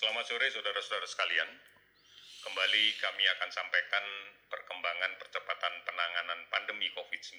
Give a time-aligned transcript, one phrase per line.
[0.00, 1.44] Selamat sore saudara-saudara sekalian.
[2.40, 4.00] Kembali kami akan sampaikan
[4.48, 7.36] perkembangan percepatan penanganan pandemi COVID-19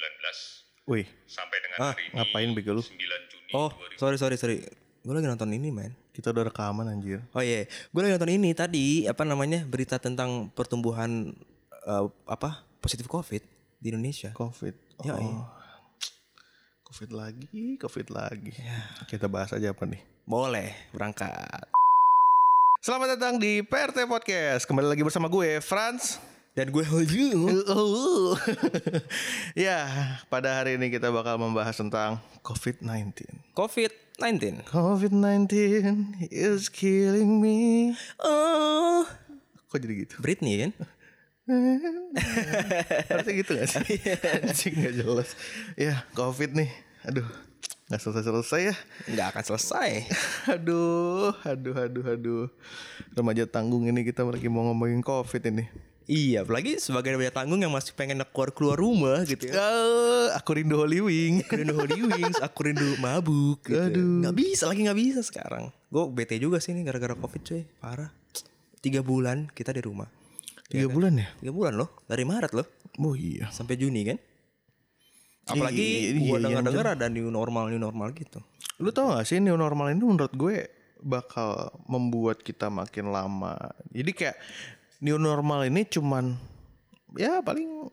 [0.86, 2.86] Wih, sampai dengan Ah, hari ini ngapain bego lu?
[2.86, 3.02] 9
[3.34, 3.98] Juni Oh, 2020.
[3.98, 4.58] sorry sorry sorry.
[5.02, 5.90] Gue lagi nonton ini, man.
[6.14, 7.26] kita udah rekaman anjir.
[7.34, 11.34] Oh iya, gue lagi nonton ini tadi apa namanya berita tentang pertumbuhan
[11.90, 13.42] eh, apa positif COVID
[13.82, 14.38] di Indonesia.
[14.38, 15.02] Covid.
[15.02, 15.26] Ya, oh.
[15.26, 15.34] iya.
[16.86, 18.54] Covid lagi, Covid lagi.
[19.10, 20.06] Kita bahas aja apa nih?
[20.30, 21.81] Boleh berangkat.
[22.82, 24.66] Selamat datang di PRT Podcast.
[24.66, 26.18] Kembali lagi bersama gue, Franz.
[26.58, 27.38] Dan gue Hoju.
[29.54, 29.86] Ya,
[30.34, 33.38] pada hari ini kita bakal membahas tentang COVID-19.
[33.54, 34.66] COVID-19.
[34.66, 35.54] COVID-19
[36.34, 37.94] is killing me.
[38.18, 39.06] Oh,
[39.70, 40.18] Kok jadi gitu?
[40.18, 40.72] Britney kan?
[43.14, 44.02] Harusnya gitu gak sih?
[44.42, 45.38] Anjing gak jelas.
[45.78, 46.74] Ya, COVID nih.
[47.06, 47.30] Aduh,
[47.92, 48.76] gak selesai-selesai ya.
[49.06, 49.90] Nggak akan selesai.
[50.56, 52.46] Aduh, aduh, aduh, aduh.
[53.12, 55.68] Remaja tanggung ini kita lagi mau ngomongin COVID ini.
[56.08, 59.54] iya, apalagi sebagai remaja tanggung yang masih pengen keluar keluar rumah gitu ya.
[59.54, 61.36] Eh, aku rindu Holy Wing.
[61.46, 63.80] Aku rindu Holy Wings, aku rindu mabuk gitu.
[63.80, 64.20] Aduh.
[64.24, 65.70] Nggak bisa, lagi nggak bisa sekarang.
[65.88, 68.12] Gue bete juga sih nih gara-gara covid cuy, parah.
[68.80, 70.10] Tiga bulan kita di rumah.
[70.68, 71.28] Tiga bulan ya?
[71.38, 72.68] Tiga bulan loh, dari Maret loh
[73.00, 73.48] Oh iya.
[73.52, 74.18] sampai Juni kan.
[75.50, 78.40] Apalagi Iya, iya, dengar-dengar ada new normal new normal gitu.
[78.78, 80.70] Lu tau gak sih new normal ini menurut gue
[81.02, 83.58] bakal membuat kita makin lama.
[83.90, 84.38] Jadi kayak
[85.02, 86.38] new normal ini cuman
[87.18, 87.90] ya paling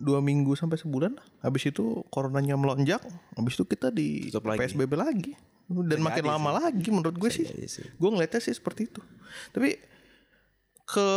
[0.00, 1.26] dua minggu sampai sebulan lah.
[1.44, 3.04] Habis itu coronanya melonjak,
[3.36, 4.60] habis itu kita di Tutup lagi.
[4.64, 5.32] PSBB lagi.
[5.70, 7.46] Dan makin lama lagi menurut gue sih.
[7.70, 7.86] sih.
[7.94, 9.00] Gue ngeliatnya sih seperti itu.
[9.54, 9.78] Tapi
[10.82, 11.08] ke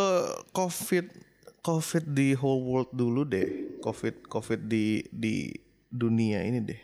[0.53, 1.05] COVID
[1.63, 3.79] COVID di whole world dulu deh.
[3.81, 5.49] COVID COVID di di
[5.93, 6.81] dunia ini deh.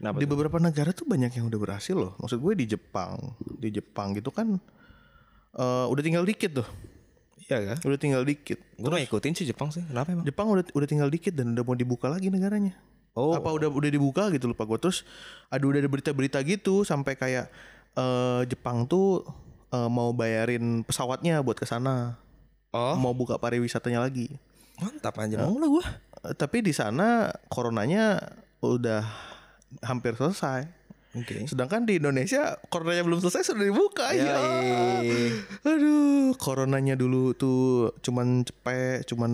[0.00, 2.16] Kenapa di beberapa negara tuh banyak yang udah berhasil loh.
[2.16, 4.56] Maksud gue di Jepang, di Jepang gitu kan
[5.52, 6.68] eh, udah tinggal dikit tuh.
[7.44, 7.76] Iya kan?
[7.82, 8.56] Udah tinggal dikit.
[8.78, 9.82] Gue gak ikutin sih Jepang sih.
[9.84, 10.24] Kenapa emang?
[10.24, 12.78] Jepang udah udah tinggal dikit dan udah mau dibuka lagi negaranya.
[13.18, 13.34] Oh.
[13.34, 14.78] Apa udah udah dibuka gitu lupa gue.
[14.78, 15.02] Terus
[15.50, 17.50] ada udah ada berita-berita gitu sampai kayak
[17.92, 19.26] eh, Jepang tuh
[19.74, 22.16] eh, mau bayarin pesawatnya buat ke sana.
[22.68, 24.28] Oh, Mau buka pariwisatanya lagi.
[24.78, 25.84] mantap aja mau lah gue.
[26.20, 28.18] Tapi di sana coronanya
[28.60, 29.02] udah
[29.84, 30.66] hampir selesai.
[31.16, 31.48] Oke.
[31.48, 34.36] Sedangkan di Indonesia coronanya belum selesai sudah dibuka ya.
[34.36, 35.32] Yai.
[35.64, 39.32] Aduh, coronanya dulu tuh cuman cepet, cuman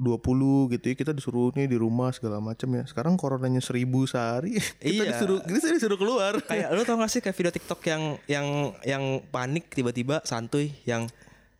[0.00, 2.88] 20 gitu ya kita disuruh nih di rumah segala macam ya.
[2.88, 4.56] Sekarang coronanya 1000 sehari.
[4.82, 5.12] kita Iya.
[5.14, 6.32] disuruh kita disuruh keluar.
[6.42, 8.46] Kayak lu tau gak sih kayak video TikTok yang yang
[8.82, 11.06] yang panik tiba-tiba santuy yang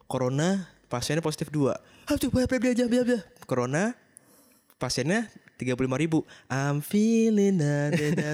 [0.09, 1.78] corona pasiennya positif dua.
[2.11, 3.19] Coba bla.
[3.47, 3.95] Corona
[4.80, 5.28] pasiennya
[5.60, 6.24] tiga puluh lima ribu.
[6.48, 8.28] I'm feeling da, da.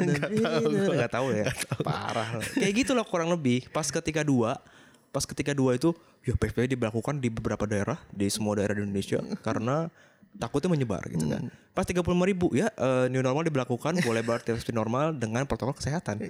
[0.95, 1.51] Nggak tahu ya.
[1.83, 2.39] Parah.
[2.55, 3.67] Kayak gitu loh kurang lebih.
[3.75, 4.63] Pas ketika dua,
[5.11, 5.91] pas ketika dua itu
[6.23, 9.91] ya PSBB diberlakukan di beberapa daerah di semua daerah di Indonesia karena
[10.39, 11.51] takutnya menyebar gitu kan.
[11.75, 16.23] Pas tiga puluh ribu ya eh, new normal diberlakukan boleh beraktivitas normal dengan protokol kesehatan.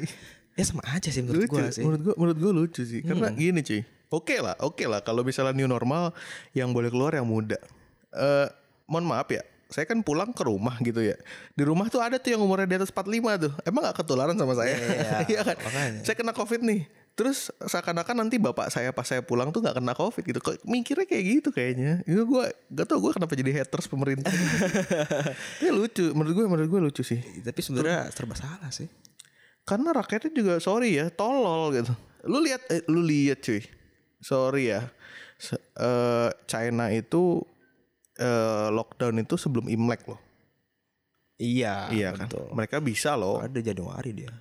[0.57, 1.85] Ya sama aja sih menurut gua sih.
[1.85, 3.05] Menurut gua menurut gua lucu sih.
[3.05, 3.85] Karena gini cuy.
[4.07, 6.15] Oke lah, oke lah kalau misalnya new normal
[6.55, 7.59] yang boleh keluar yang muda.
[8.15, 8.49] Eh
[8.89, 9.43] mohon maaf ya.
[9.67, 11.19] Saya kan pulang ke rumah gitu ya.
[11.53, 13.53] Di rumah tuh ada tuh yang umurnya di atas 45 tuh.
[13.67, 14.79] Emang gak ketularan sama saya?
[14.79, 15.57] Iya, Iya kan?
[15.59, 16.01] makanya.
[16.07, 16.87] Saya kena covid nih.
[17.17, 20.39] Terus seakan-akan nanti bapak saya pas saya pulang tuh gak kena covid gitu.
[20.39, 22.05] Kok mikirnya kayak gitu kayaknya.
[22.07, 24.31] Itu gue gak tau gue kenapa jadi haters pemerintah.
[25.59, 26.15] Tapi lucu.
[26.15, 27.19] Menurut gue menurut gue lucu sih.
[27.43, 28.87] Tapi sebenarnya serba salah sih.
[29.67, 31.91] Karena rakyatnya juga sorry ya, tolol gitu.
[32.31, 33.67] Lu lihat eh, lu lihat cuy.
[34.23, 34.87] Sorry ya.
[35.43, 37.43] Se- eh, China itu
[38.17, 40.21] eh, lockdown itu sebelum Imlek loh.
[41.37, 42.29] Iya, iya kan?
[42.29, 42.49] betul.
[42.57, 43.41] Mereka bisa loh.
[43.41, 44.33] Ada Januari dia.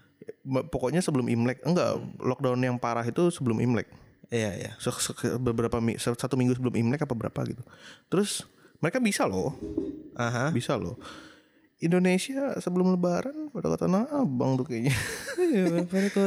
[0.71, 1.59] Pokoknya sebelum Imlek.
[1.67, 3.91] Enggak, lockdown yang parah itu sebelum Imlek.
[4.31, 4.71] Iya, iya.
[4.79, 7.61] Se- se- beberapa satu minggu sebelum Imlek apa berapa gitu.
[8.07, 8.47] Terus
[8.79, 9.53] mereka bisa loh.
[10.15, 10.55] Aha.
[10.55, 10.95] Bisa loh.
[11.83, 14.95] Indonesia sebelum lebaran pada ke Tanah Abang tuh kayaknya.
[15.45, 16.21] Iya, pada ke.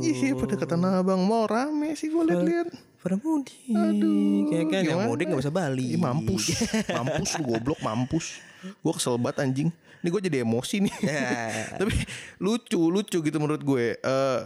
[0.00, 2.93] Iya pada ke Tanah Abang mau rame sih gue liat-liat.
[3.04, 3.52] Pada mudik.
[3.68, 4.48] Aduh.
[4.48, 5.08] Kayak kan yang Gimana?
[5.12, 5.92] mudik gak bisa Bali.
[5.92, 6.44] Ih, mampus,
[6.88, 8.40] mampus lu goblok mampus.
[8.80, 9.68] Gue kesel banget anjing.
[10.00, 10.94] Ini gue jadi emosi nih.
[11.04, 11.36] Ya.
[11.84, 11.92] Tapi
[12.40, 14.00] lucu, lucu gitu menurut gue.
[14.00, 14.40] Eh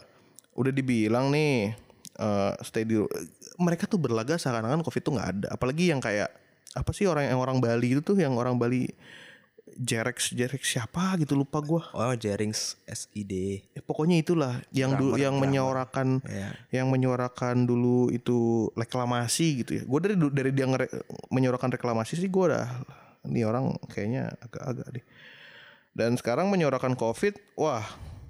[0.58, 1.70] udah dibilang nih
[2.18, 2.98] eh stay di
[3.62, 5.48] mereka tuh berlaga seakan-akan covid tuh nggak ada.
[5.54, 6.34] Apalagi yang kayak
[6.74, 8.90] apa sih orang yang orang Bali itu tuh yang orang Bali
[9.76, 11.82] Jerex Jerex siapa gitu lupa gue.
[11.92, 13.32] Oh, Jerings SID.
[13.74, 16.50] Ya, pokoknya itulah yang dulu yang menyuarakan Iya.
[16.80, 19.82] yang menyuarakan dulu itu reklamasi gitu ya.
[19.84, 20.66] Gue dari dari dia
[21.28, 22.66] menyuarakan reklamasi sih gue udah
[23.28, 25.04] ini orang kayaknya agak-agak deh.
[25.92, 27.82] Dan sekarang menyuarakan covid, wah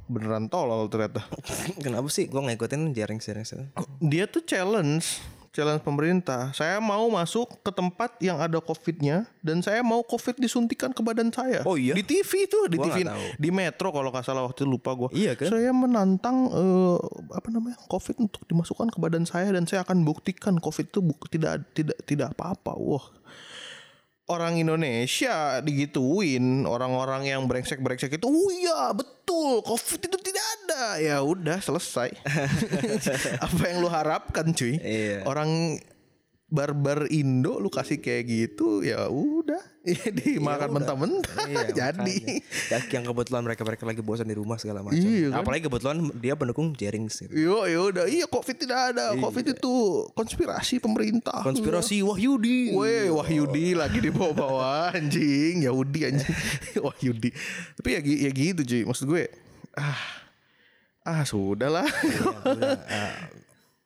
[0.08, 1.20] beneran tolol ternyata.
[1.84, 3.44] Kenapa sih gue ngikutin jaring jaring
[4.00, 5.20] Dia tuh challenge,
[5.58, 6.54] challenge pemerintah.
[6.54, 11.34] Saya mau masuk ke tempat yang ada covidnya dan saya mau covid disuntikan ke badan
[11.34, 11.66] saya.
[11.66, 11.98] Oh iya?
[11.98, 13.02] Di TV tuh, di Gua TV,
[13.34, 15.10] di Metro kalau nggak salah waktu itu lupa gue.
[15.18, 15.50] Iya kan?
[15.50, 16.98] Saya menantang eh,
[17.34, 21.26] apa namanya covid untuk dimasukkan ke badan saya dan saya akan buktikan covid itu buk-
[21.26, 22.78] tidak tidak tidak apa-apa.
[22.78, 23.02] Wah.
[24.28, 31.00] Orang Indonesia digituin orang-orang yang brengsek-brengsek itu, oh iya betul, covid itu tidak ada.
[31.00, 32.12] Ya udah selesai.
[33.48, 34.76] Apa yang lu harapkan, cuy?
[34.76, 35.24] Iya.
[35.24, 35.80] Orang
[36.48, 39.60] barbar Indo lu kasih kayak gitu, ya udah,
[40.16, 41.44] dimakan mentah-mentah.
[41.44, 42.40] Iya, Jadi.
[42.72, 44.96] Ya, yang kebetulan mereka mereka lagi bosan di rumah segala macam.
[44.96, 45.44] Iya, kan?
[45.44, 47.32] Apalagi kebetulan dia pendukung jaring gitu.
[47.36, 49.74] yo ya udah, iya covid tidak ada, covid itu
[50.16, 51.44] konspirasi pemerintah.
[51.44, 52.72] Konspirasi Wahyudi.
[52.72, 56.32] Weh, Wahyudi lagi dibawa-bawa anjing, Yahudi anjing.
[56.86, 57.30] Wahyudi.
[57.76, 58.82] Tapi ya, ya gitu cuy.
[58.88, 59.28] Maksud gue
[59.76, 60.00] ah
[61.04, 61.84] ah sudahlah.
[62.44, 63.12] Udah, ah,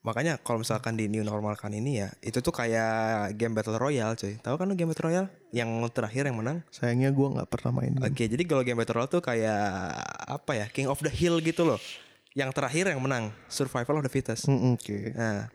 [0.02, 4.18] makanya kalau misalkan di new normal kan ini ya, itu tuh kayak game battle royale
[4.18, 4.34] cuy.
[4.42, 6.58] Tahu kan lu game battle royale yang terakhir yang menang?
[6.74, 7.94] Sayangnya gue nggak pernah main.
[8.02, 9.62] Oke, jadi kalau game battle royale tuh kayak
[10.26, 10.66] apa ya?
[10.70, 11.78] King of the Hill gitu loh.
[12.34, 14.50] Yang terakhir yang menang, survival of the fittest.
[14.50, 15.14] Mm, Oke.
[15.14, 15.46] Nah,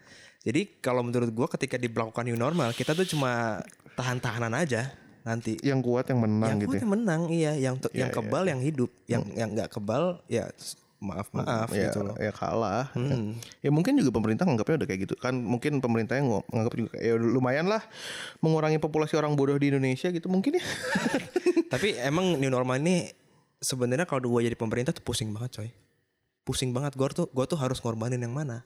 [0.47, 3.59] jadi kalau menurut gua ketika diberlakukan new normal, kita tuh cuma
[3.99, 4.95] tahan-tahanan aja
[5.27, 5.59] nanti.
[5.59, 6.69] Yang kuat yang menang yang gitu.
[6.71, 6.83] kuat ya.
[6.87, 7.51] yang menang, iya.
[7.57, 10.47] Yang Iya, yang kebal yang hidup, yang yang nggak kebal ya
[10.97, 12.15] maaf maaf ya, gitu loh.
[12.17, 12.89] ya kalah.
[12.97, 13.37] Hmm.
[13.61, 15.37] Ya mungkin juga pemerintah nganggapnya udah kayak gitu kan.
[15.37, 17.85] Mungkin pemerintahnya ng- nganggap juga ya lumayan lah
[18.41, 20.63] mengurangi populasi orang bodoh di Indonesia gitu mungkin ya.
[21.73, 23.13] Tapi emang new normal ini
[23.61, 25.69] sebenarnya kalau gua jadi pemerintah tuh pusing banget coy.
[26.41, 28.65] Pusing banget gua tuh gua tuh harus ngorbanin yang mana?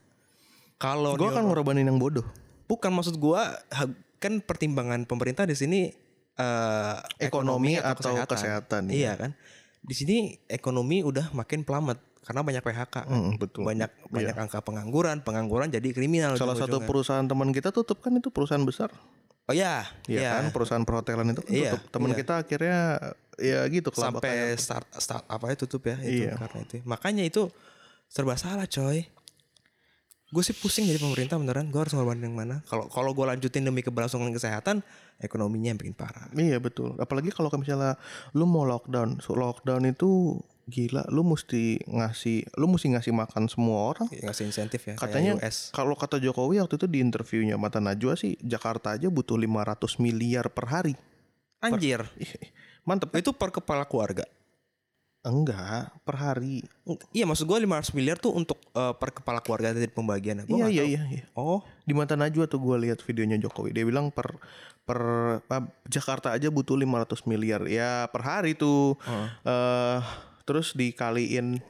[0.81, 2.25] Kalau gue akan ngorbanin yang bodoh.
[2.66, 5.92] bukan maksud ha- kan pertimbangan pemerintah di sini
[6.39, 9.38] eh, Ekonomi atau kesehatan, Iya kan?
[9.84, 12.94] Di sini ekonomi udah makin pelamat karena banyak PHK.
[12.94, 13.06] kan.
[13.09, 13.65] Mm, betul.
[13.65, 16.88] Banyak banyak angka pengangguran, pengangguran jadi kriminal Salah satu ujung-ujungnya.
[16.88, 18.94] perusahaan teman kita tutup kan itu perusahaan besar.
[19.50, 20.29] Oh ya, Iya iya.
[20.38, 21.89] kan perusahaan perhotelan itu kan Iya, tutup.
[21.91, 22.18] Teman iya.
[22.21, 22.79] kita akhirnya
[23.41, 26.38] ya gitu Sampai start start apa ya tutup ya itu Iya.
[26.38, 26.73] karena itu.
[26.85, 27.50] Makanya itu
[28.06, 29.09] serba salah coy.
[30.31, 31.67] Gue sih pusing jadi pemerintah beneran.
[31.67, 32.63] Gue harus ngorbanin yang mana?
[32.63, 34.79] Kalau kalau gue lanjutin demi keberlangsungan kesehatan,
[35.19, 36.31] ekonominya yang bikin parah.
[36.31, 36.95] Iya betul.
[36.95, 38.00] Apalagi kalau misalnya
[38.31, 40.39] lu mau lockdown, so lockdown itu
[40.71, 41.03] gila.
[41.12, 44.07] Lu mesti ngasih, lu mesti ngasih makan semua orang.
[44.09, 44.95] Ya, ngasih insentif ya.
[44.95, 45.35] Katanya
[45.75, 50.47] kalau kata Jokowi waktu itu di interviewnya Mata Najwa sih Jakarta aja butuh 500 miliar
[50.47, 50.94] per hari.
[51.59, 52.07] Anjir.
[52.15, 52.31] Ih,
[52.88, 53.12] Mantep.
[53.13, 54.23] Itu per kepala keluarga.
[55.21, 56.65] Enggak, per hari.
[57.13, 60.41] Iya maksud gue 500 miliar tuh untuk eh, per kepala keluarga dari pembagian.
[60.41, 60.89] Iya Gua iya tahu.
[60.89, 61.24] iya iya.
[61.38, 63.69] Oh, Di Mata Najwa tuh gue lihat videonya Jokowi.
[63.69, 64.33] Dia bilang per
[64.81, 64.97] per
[65.45, 67.62] apa, Jakarta aja butuh 500 miliar.
[67.69, 68.97] Ya per hari tuh.
[69.45, 70.01] eh
[70.51, 71.63] terus dikaliin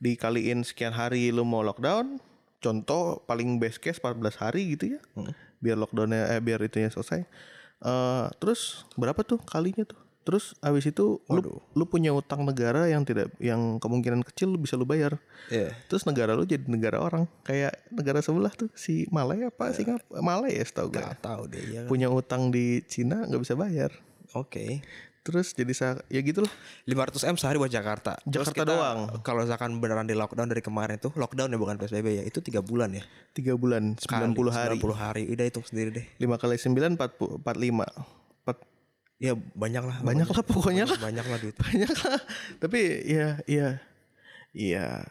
[0.00, 2.16] dikaliin sekian hari lu mau lockdown.
[2.64, 5.00] Contoh paling best case 14 hari gitu ya.
[5.60, 7.28] Biar lockdownnya eh biar itunya selesai.
[7.84, 10.00] eh terus berapa tuh kalinya tuh?
[10.24, 14.80] Terus habis itu lu, lu punya utang negara yang tidak yang kemungkinan kecil lu bisa
[14.80, 15.20] lu bayar.
[15.52, 15.76] iya.
[15.92, 20.56] Terus negara lu jadi negara orang kayak negara sebelah tuh si Malay apa sih Malay
[20.56, 21.82] ya setahu gue tahu deh ya.
[21.84, 23.92] punya utang di Cina nggak bisa bayar
[24.34, 24.82] Oke.
[25.24, 25.72] Terus jadi
[26.06, 26.52] ya gitulah
[26.84, 28.20] 500 m sehari buat Jakarta.
[28.22, 28.98] Terus Jakarta kita- doang.
[29.24, 32.60] Kalau misalkan beneran di lockdown dari kemarin tuh, lockdown ya bukan PSBB ya, itu tiga
[32.60, 33.00] bulan ya.
[33.32, 35.22] tiga bulan 90 Kali, hari 90 hari.
[35.26, 36.06] Udah hitung sendiri deh.
[36.18, 37.88] lima kali sembilan empat empat lima
[38.44, 38.56] empat
[39.16, 39.96] Ya banyak lah.
[40.02, 41.56] banyak lah pokoknya lah Banyak lah duit.
[41.56, 42.18] banyak lah
[42.60, 43.68] tapi ya ya
[44.52, 45.02] iya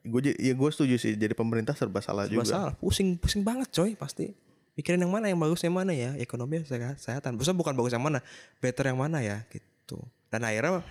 [0.00, 2.72] gue ya gue setuju sih jadi pemerintah serba salah juga Masalah.
[2.78, 4.30] Pusing, pusing banget coy pasti.
[4.76, 6.12] Mikirin yang mana, yang bagus yang mana ya.
[6.20, 7.40] Ekonomi sehat- kesehatan.
[7.40, 8.20] Maksudnya bukan bagus yang mana,
[8.60, 9.98] better yang mana ya gitu.
[10.28, 10.84] Dan akhirnya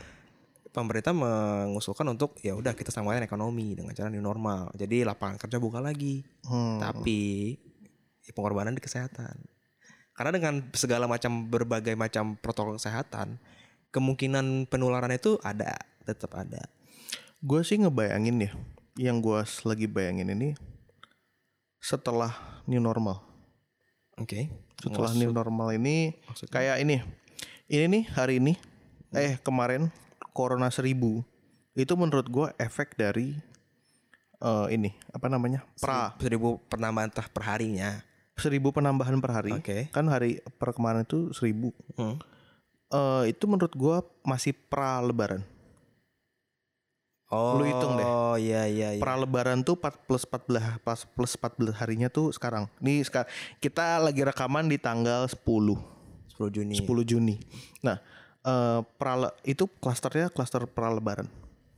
[0.73, 4.73] pemerintah mengusulkan untuk ya udah kita samakan ekonomi dengan cara new normal.
[4.73, 6.25] Jadi lapangan kerja buka lagi.
[6.49, 6.81] Hmm.
[6.81, 7.53] Tapi
[8.25, 9.37] ya, pengorbanan di kesehatan.
[10.15, 13.37] Karena dengan segala macam berbagai macam protokol kesehatan,
[13.91, 16.59] kemungkinan penularan itu ada, tetap ada.
[17.45, 18.51] gue sih ngebayangin ya
[18.95, 20.55] yang gue lagi bayangin ini
[21.83, 22.31] setelah
[22.65, 23.21] new normal
[24.19, 24.47] Oke.
[24.79, 26.15] setelah new normal ini
[26.51, 27.03] kayak ini.
[27.65, 28.53] Ini nih hari ini
[29.15, 29.89] eh kemarin
[30.35, 31.25] corona seribu.
[31.75, 33.35] Itu menurut gue efek dari
[34.39, 36.15] eh, ini apa namanya pra.
[36.21, 38.03] Seribu penambahan tah perharinya.
[38.35, 39.55] seribu penambahan per hari.
[39.55, 39.87] Oke.
[39.95, 41.71] kan hari per kemarin itu seribu.
[41.95, 42.19] Hmm.
[42.91, 45.41] Eh, itu menurut gue masih pra lebaran
[47.35, 48.07] Oh, Lu hitung deh.
[48.07, 49.01] Oh iya iya iya.
[49.03, 53.27] pra lebaran tuh 4 plus 14 pas plus 14 harinya tuh sekarang nih sekarang
[53.59, 56.75] kita lagi rekaman di tanggal 10 10 Juni.
[56.79, 57.35] 10 Juni
[57.83, 57.99] nah
[58.43, 61.27] eh, pra itu klasternya klaster pra lebaran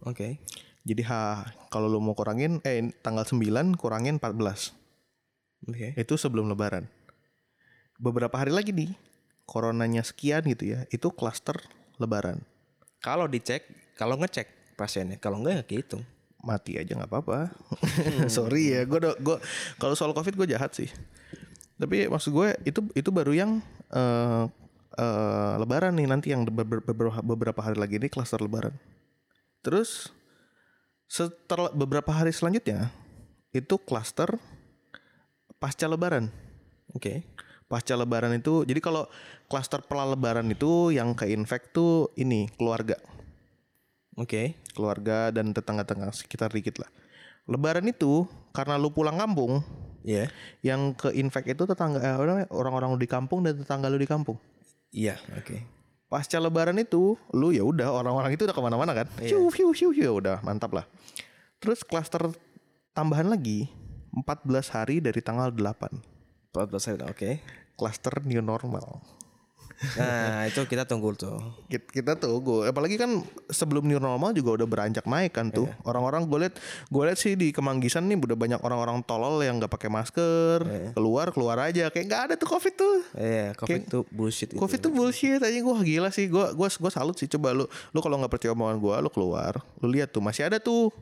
[0.06, 0.40] Oke.
[0.88, 5.68] Jadi ha kalau lu mau kurangin eh tanggal 9 kurangin 14.
[5.68, 5.98] Oke.
[5.98, 6.86] Itu sebelum lebaran.
[7.98, 8.94] Beberapa hari lagi nih
[9.44, 10.86] coronanya sekian gitu ya.
[10.94, 11.58] Itu klaster
[11.98, 12.46] lebaran.
[13.02, 13.66] Kalau dicek,
[13.98, 16.06] kalau ngecek pasiennya, kalau enggak ya kehitung.
[16.46, 17.52] Mati aja nggak apa-apa.
[18.38, 19.38] Sorry ya, gue gue
[19.82, 20.88] kalau soal covid gue jahat sih.
[21.82, 23.52] Tapi maksud gue itu itu baru yang
[23.90, 24.46] eh
[24.98, 28.78] eh, lebaran nih nanti yang ber- ber- beberapa beberapa hari lagi ini klaster lebaran.
[29.66, 30.14] Terus
[31.08, 32.94] setelah beberapa hari selanjutnya
[33.56, 34.38] itu klaster
[35.58, 36.30] pasca lebaran.
[36.94, 37.26] Oke.
[37.68, 39.12] Pasca lebaran itu jadi kalau
[39.52, 42.96] klaster pela lebaran itu yang ke infect tuh ini keluarga.
[44.18, 44.58] Oke.
[44.74, 46.90] Keluarga dan tetangga-tetangga sekitar dikit lah.
[47.48, 49.64] Lebaran itu karena lu pulang kampung,
[50.04, 50.28] Iya.
[50.66, 52.16] yang ke infect itu tetangga eh,
[52.52, 54.36] orang-orang lu di kampung dan tetangga lu di kampung.
[54.92, 55.16] Iya.
[55.38, 55.64] Oke.
[56.08, 59.08] Pasca lebaran itu lu ya udah orang-orang itu udah ke mana-mana kan.
[59.20, 60.88] Fiu, fiu, fiu, fiu, udah mantap lah.
[61.60, 62.32] Terus klaster
[62.96, 63.68] tambahan lagi
[64.16, 66.56] 14 hari dari tanggal 8.
[66.56, 67.04] 14 hari.
[67.12, 67.32] Oke.
[67.78, 69.04] Klaster new normal.
[69.98, 71.38] Nah, itu kita tunggu tuh.
[71.70, 72.66] Kita, kita tunggu.
[72.66, 75.70] Apalagi kan sebelum new normal juga udah beranjak naik kan tuh.
[75.86, 76.56] Orang-orang gue liat,
[76.90, 80.66] gue liat sih di Kemanggisan nih udah banyak orang-orang tolol yang nggak pakai masker,
[80.98, 81.94] keluar keluar aja.
[81.94, 82.98] Kayak nggak ada tuh covid tuh.
[83.14, 84.60] Iya, Covid tuh bullshit gitu.
[84.60, 88.00] Covid tuh bullshit aja gue gila sih gue gue gue salut sih coba lu lu
[88.00, 90.94] kalau nggak percaya omongan gue lu keluar lu lihat tuh masih ada tuh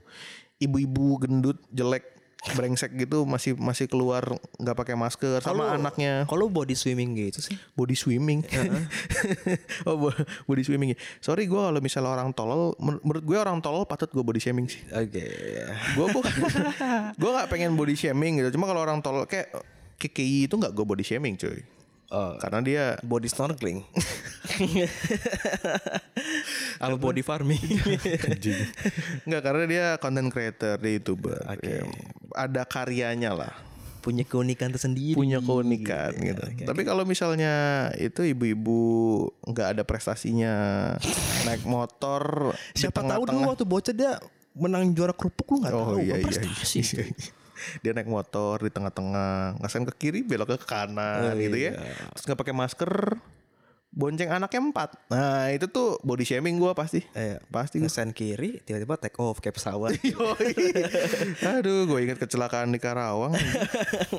[0.60, 2.15] ibu-ibu gendut jelek
[2.48, 4.22] brengsek gitu masih masih keluar
[4.56, 7.58] nggak pakai masker sama Kalau- anaknya Kalau body swimming gitu sih.
[7.74, 8.46] body swimming
[9.90, 10.98] oh bo- body swimming ya.
[11.18, 14.66] sorry gue kalau misalnya orang tolol men- menurut gue orang tolol patut gue body shaming
[14.66, 15.26] sih Oke.
[15.96, 16.24] gue gue
[17.16, 19.50] gue nggak pengen body shaming gitu cuma kalau orang tolol kayak
[19.96, 21.66] KKI itu nggak gue body shaming cuy
[22.08, 23.82] Oh, karena dia body snorkeling.
[26.78, 27.62] Kalau body farming.
[29.26, 31.40] Enggak karena dia content creator, dia youtuber.
[31.62, 31.82] Ya,
[32.36, 33.54] ada karyanya lah,
[34.00, 35.18] Punya keunikan tersendiri.
[35.18, 36.44] punya keunikan gitu.
[36.62, 37.54] Tapi kalau misalnya
[37.98, 38.78] itu ibu-ibu
[39.42, 40.54] nggak ada prestasinya,
[41.44, 44.22] naik motor Siapa tahu dulu waktu bocah dia
[44.54, 46.06] menang juara kerupuk lu nggak Oh tahu.
[46.06, 46.26] iya kan iya.
[46.30, 47.04] prestasi iya.
[47.82, 51.76] Dia naik motor di tengah-tengah, ngasen ke kiri, belok ke kanan gitu ya.
[52.14, 52.92] Terus nggak pakai masker,
[53.96, 54.90] bonceng anaknya empat.
[55.08, 57.00] Nah itu tuh body shaming gua pasti.
[57.16, 57.40] Iya.
[57.48, 57.80] Pasti.
[57.80, 59.96] Ngesen kiri tiba-tiba take off kayak pesawat.
[61.56, 63.32] Aduh, gue ingat kecelakaan di Karawang.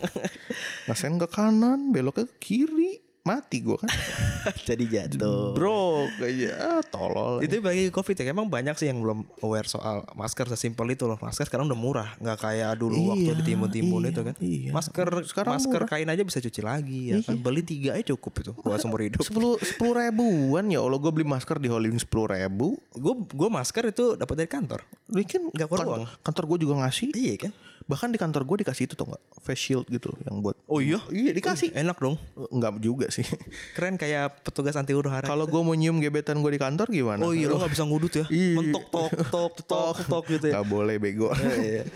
[0.89, 3.91] Ngasen ke kanan, belok ke kiri, mati gue kan.
[4.69, 5.53] Jadi jatuh.
[5.53, 7.43] Bro, kayak ah, tolol.
[7.43, 11.19] Itu bagi covid ya emang banyak sih yang belum aware soal masker sesimpel itu loh
[11.19, 14.71] masker sekarang udah murah nggak kayak dulu waktu Iya, di timun-timun iya, itu kan iya.
[14.71, 15.89] masker Sekarang masker murah.
[15.91, 19.19] kain aja bisa cuci lagi ya kan beli tiga aja cukup itu buat seumur hidup
[19.21, 22.79] sepuluh sepuluh ribuan ya Allah gue beli masker di Hollywood sepuluh ribu.
[22.93, 26.05] gue gue masker itu dapat dari kantor Bikin Nggak keluar uang.
[26.23, 27.11] kantor gue juga ngasih.
[27.15, 27.53] iya kan
[27.85, 29.21] Bahkan di kantor gue dikasih itu tau gak?
[29.39, 30.57] Face shield gitu yang buat.
[30.65, 31.71] oh iya Iya dikasih.
[31.73, 32.17] enak dong
[32.49, 33.23] Enggak juga sih.
[33.77, 37.21] keren kayak petugas anti huru hara Kalau gue mau nyium gebetan gue di kantor gimana?
[37.21, 38.57] oh iya lo nggak bisa ngudut ya Iya.
[38.57, 41.29] mentok tok tok tok tok gitu ya Gak boleh bego.
[41.33, 41.85] Iya,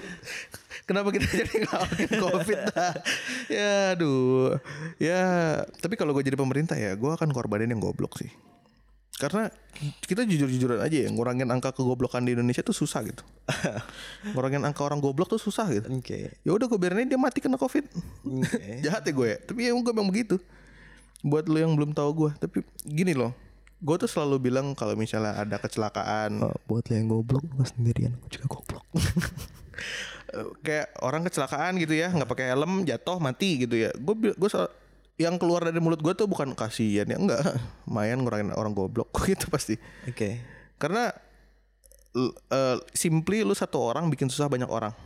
[0.82, 2.92] Kenapa kita jadi ngalamin covid dah?
[3.46, 4.58] Ya aduh.
[4.96, 5.22] Ya
[5.76, 8.30] tapi kalau gue jadi pemerintah ya gue akan korbanin yang goblok sih.
[9.20, 9.52] Karena
[10.00, 13.20] kita jujur-jujuran aja ya ngurangin angka kegoblokan di Indonesia tuh susah gitu.
[14.32, 15.92] ngurangin angka orang goblok tuh susah gitu.
[15.92, 17.84] oke Ya udah gue biarin dia mati kena covid.
[18.24, 18.80] Oke.
[18.84, 19.38] Jahat ya gue ya.
[19.44, 20.40] Tapi ya gue memang begitu.
[21.20, 22.30] Buat lo yang belum tahu gue.
[22.40, 23.36] Tapi gini loh.
[23.84, 26.40] Gue tuh selalu bilang kalau misalnya ada kecelakaan.
[26.40, 28.84] Oh, buat lo yang goblok lo sendirian gue juga goblok
[30.64, 34.50] kayak orang kecelakaan gitu ya nggak pakai helm jatuh mati gitu ya gue gue
[35.20, 37.44] yang keluar dari mulut gue tuh bukan kasihan ya enggak.
[37.84, 39.76] Lumayan ngurangin orang goblok gitu pasti.
[40.08, 40.40] Oke.
[40.80, 41.12] Karena
[42.16, 44.96] l- eh, simply lu satu orang bikin susah banyak orang.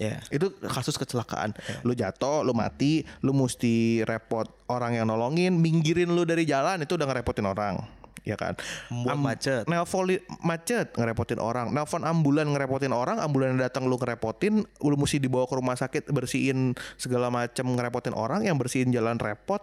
[0.00, 0.24] Ya.
[0.32, 1.52] Itu kasus kecelakaan.
[1.84, 6.96] Lu jatuh lu mati lu mesti repot orang yang nolongin minggirin lu dari jalan itu
[6.96, 8.56] udah ngerepotin orang ya kan?
[8.92, 9.62] Membuat macet.
[9.66, 10.06] nelpon
[10.44, 11.72] macet ngerepotin orang.
[11.72, 16.74] Nelpon ambulan ngerepotin orang ambulan datang lu ngerepotin lu mesti dibawa ke rumah sakit bersihin
[16.96, 19.62] segala macam ngerepotin orang yang bersihin jalan repot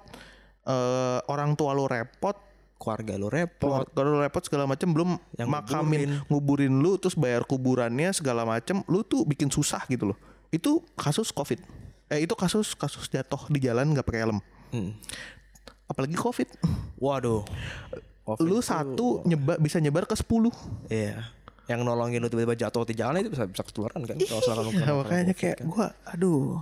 [0.68, 2.36] eh orang tua lu repot
[2.78, 3.90] keluarga lo repot.
[3.92, 6.74] kalau lu repot segala macam belum Yang makamin nguburin.
[6.78, 10.18] lu terus bayar kuburannya segala macam lu tuh bikin susah gitu loh.
[10.54, 11.58] Itu kasus covid.
[12.08, 14.40] Eh itu kasus kasus jatuh di jalan nggak pakai helm.
[14.70, 14.94] Hmm.
[15.88, 16.52] apalagi covid.
[17.00, 17.48] Waduh
[18.28, 20.28] Covid lu satu nyebar bisa nyebar ke 10
[20.90, 21.32] Iya.
[21.66, 24.16] Yang nolongin lu tiba-tiba jatuh di jalan itu bisa bisa ketularan kan.
[24.18, 25.66] Kalau misalkan lu ya, kena makanya kayak kan.
[25.66, 26.60] gua aduh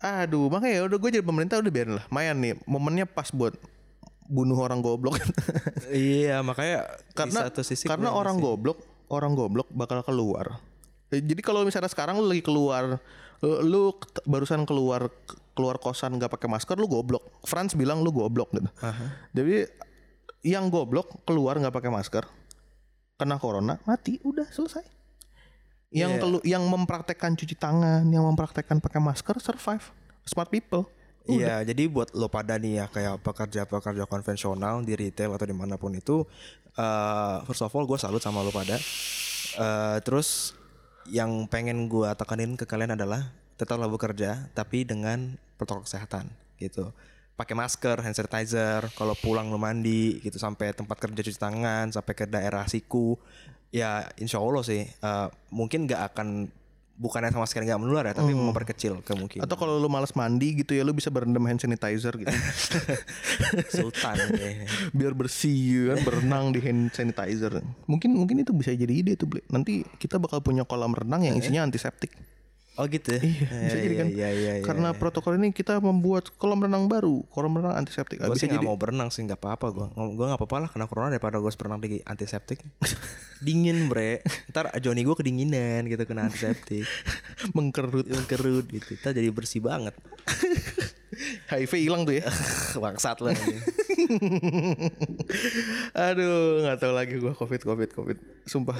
[0.00, 3.52] aduh makanya ya udah gue jadi pemerintah udah biarin lah mayan nih momennya pas buat
[4.24, 5.20] bunuh orang goblok
[5.92, 8.78] Iya, makanya karena satu sisi karena orang masih- goblok
[9.10, 10.56] orang goblok bakal keluar.
[11.10, 13.02] Jadi kalau misalnya sekarang lu lagi keluar,
[13.42, 13.90] lu,
[14.22, 15.10] barusan keluar
[15.52, 17.26] keluar kosan nggak pakai masker, lu goblok.
[17.42, 18.70] Franz bilang lu goblok gitu.
[19.34, 19.66] Jadi
[20.40, 22.24] yang goblok keluar nggak pakai masker,
[23.20, 24.84] kena corona, mati, udah selesai.
[25.90, 26.20] Yang Iya.
[26.22, 29.90] kelu- yang mempraktekkan cuci tangan, yang mempraktekkan pakai masker survive.
[30.22, 30.86] Smart people.
[31.28, 35.76] Iya, jadi buat lo pada nih ya kayak pekerja-pekerja konvensional di retail atau di mana
[35.76, 36.24] pun itu,
[36.74, 38.78] eh first of all gue salut sama lo pada.
[39.58, 40.56] Eh terus
[41.10, 46.94] yang pengen gue tekanin ke kalian adalah tetaplah bekerja tapi dengan protokol kesehatan gitu.
[47.40, 52.12] Pakai masker, hand sanitizer, kalau pulang lo mandi gitu sampai tempat kerja cuci tangan, sampai
[52.12, 53.16] ke daerah siku.
[53.72, 56.52] Ya insya Allah sih eh, mungkin nggak akan
[57.00, 59.48] bukannya sama sekali nggak menular ya, tapi memperkecil kemungkinan.
[59.48, 62.28] Atau kalau lu malas mandi gitu ya lu bisa berendam hand sanitizer gitu.
[63.80, 64.68] Sultan ya.
[64.92, 69.32] biar bersih gitu kan berenang di hand sanitizer mungkin mungkin itu bisa jadi ide tuh
[69.48, 72.12] nanti kita bakal punya kolam renang yang isinya antiseptik
[72.78, 73.20] Oh gitu ya?
[73.20, 77.26] iya bisa jadi kan Iya, iya, iya, karena protokol ini kita membuat kolam renang baru
[77.28, 79.86] kolam renang antiseptik Gue sih jadi mau berenang sih nggak apa-apa gue.
[80.16, 82.62] Gue nggak apa-apa lah kena corona daripada gue berenang di antiseptik.
[83.44, 84.22] Dingin bre.
[84.48, 86.86] Ntar Joni gue kedinginan gitu kena antiseptik.
[87.56, 88.96] mengkerut Kerut gitu.
[88.96, 89.92] Kita jadi bersih banget.
[91.52, 92.24] HIV hilang tuh ya
[92.78, 93.34] Bangsat lah.
[93.34, 93.58] ini.
[95.92, 98.78] aduh nggak tahu lagi gua covid covid covid sumpah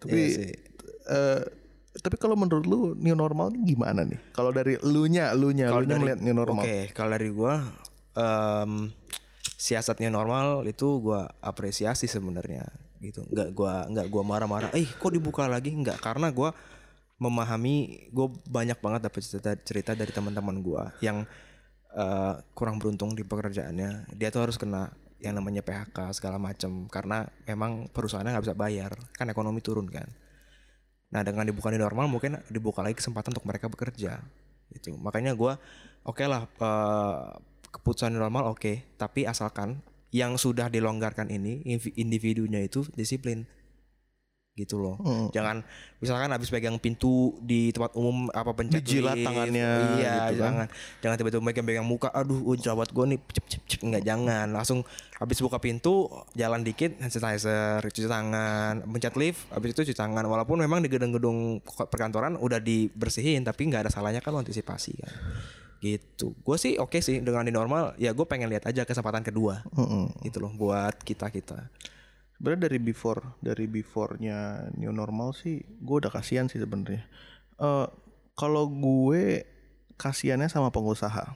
[0.00, 0.48] tapi Iya sih.
[1.10, 1.40] eh,
[2.02, 5.70] tapi kalau menurut lu new normal ini gimana nih kalau dari lu nya lu nya
[5.70, 7.54] lu nya melihat new normal Oke, kalau dari gue
[8.14, 8.90] em
[9.54, 12.68] siasatnya normal itu gue apresiasi sebenarnya
[13.00, 13.24] gitu.
[13.28, 14.70] Nggak gue nggak gua marah-marah.
[14.76, 15.72] Eh kok dibuka lagi?
[15.72, 16.50] Nggak karena gue
[17.20, 21.24] memahami gue banyak banget dapat cerita cerita dari teman-teman gue yang
[21.94, 24.12] eh, kurang beruntung di pekerjaannya.
[24.16, 28.92] Dia tuh harus kena yang namanya PHK segala macam karena memang perusahaannya nggak bisa bayar
[29.16, 30.08] kan ekonomi turun kan.
[31.14, 34.18] Nah dengan dibuka di normal mungkin dibuka lagi kesempatan untuk mereka bekerja.
[34.74, 34.90] Gitu.
[34.98, 35.62] Makanya gua
[36.02, 37.22] oke lah eh,
[37.70, 39.78] keputusan normal oke, tapi asalkan
[40.14, 41.62] yang sudah dilonggarkan ini
[41.98, 43.46] individunya itu disiplin
[44.54, 44.94] gitu loh.
[45.34, 45.66] Jangan
[45.98, 50.38] misalkan habis pegang pintu di tempat umum apa pencet Dijilat lift, tangannya Iya, gitu kan.
[50.38, 50.66] jangan
[51.02, 52.08] jangan tiba-tiba megang pegang muka.
[52.14, 54.46] Aduh, uh, jerawat gue nih cep cep cep enggak jangan.
[54.54, 54.86] Langsung
[55.18, 56.06] habis buka pintu
[56.38, 60.22] jalan dikit hand sanitizer, cuci tangan, pencet lift, habis itu cuci tangan.
[60.22, 61.58] Walaupun memang di gedung-gedung
[61.90, 65.12] perkantoran udah dibersihin tapi nggak ada salahnya kan lo antisipasi kan.
[65.82, 66.30] Gitu.
[66.46, 69.66] Gue sih oke sih dengan di normal ya gue pengen lihat aja kesempatan kedua.
[70.22, 71.58] Gitu loh buat kita-kita.
[72.44, 77.00] Sebenarnya dari before dari beforenya new normal sih gue udah kasihan sih sebenarnya.
[77.56, 77.88] Eh
[78.36, 79.48] kalau gue
[79.96, 81.32] kasihannya sama pengusaha.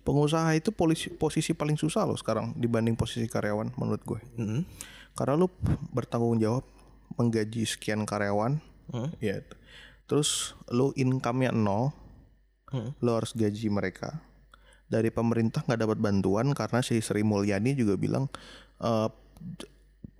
[0.00, 4.20] Pengusaha itu polisi, posisi paling susah loh sekarang dibanding posisi karyawan menurut gue.
[4.40, 4.64] Mm.
[5.12, 5.52] Karena lu
[5.92, 6.64] bertanggung jawab
[7.20, 8.64] menggaji sekian karyawan,
[9.20, 9.44] ya.
[10.08, 11.92] Terus lu income-nya nol,
[12.72, 14.24] lu harus gaji mereka.
[14.88, 18.32] Dari pemerintah nggak dapat bantuan karena si Sri Mulyani juga bilang
[18.80, 19.12] eh,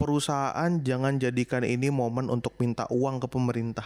[0.01, 3.85] perusahaan jangan jadikan ini momen untuk minta uang ke pemerintah.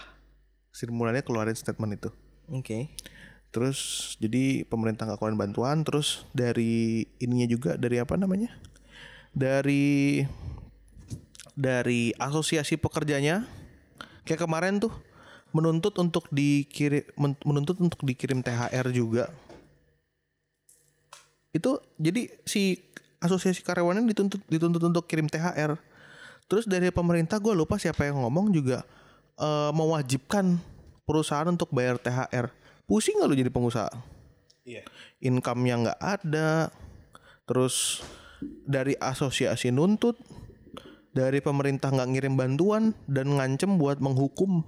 [0.71, 2.11] Sri Mulyani keluarin statement itu.
[2.51, 2.91] Oke.
[3.55, 5.83] Terus jadi pemerintah nggak keluarin bantuan.
[5.83, 8.51] Terus dari ininya juga dari apa namanya?
[9.35, 10.23] Dari
[11.55, 13.47] dari asosiasi pekerjanya
[14.27, 14.91] kayak kemarin tuh
[15.55, 19.31] menuntut untuk dikirim men- menuntut untuk dikirim THR juga.
[21.55, 22.83] Itu jadi si
[23.25, 25.81] asosiasi karyawannya dituntut dituntut untuk kirim THR.
[26.45, 28.85] Terus dari pemerintah gue lupa siapa yang ngomong juga
[29.41, 30.61] eh, mewajibkan
[31.09, 32.53] perusahaan untuk bayar THR.
[32.85, 33.89] Pusing gak lu jadi pengusaha?
[34.65, 34.85] Iya.
[35.25, 36.69] Income-nya nggak ada.
[37.49, 38.05] Terus
[38.65, 40.21] dari asosiasi nuntut,
[41.13, 44.65] dari pemerintah nggak ngirim bantuan dan ngancem buat menghukum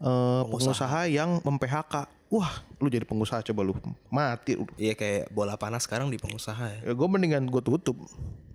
[0.00, 1.08] eh, pengusaha.
[1.08, 2.15] yang mem-PHK.
[2.36, 3.72] Wah, lu jadi pengusaha coba lu
[4.12, 4.60] mati.
[4.60, 4.68] lu.
[4.76, 6.80] Iya kayak bola panas sekarang di pengusaha ya.
[6.84, 7.96] Ya gue mendingan gue tutup